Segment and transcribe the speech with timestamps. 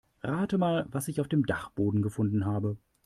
[0.23, 2.75] Rate mal, was ich auf dem Dachboden gefunden habe.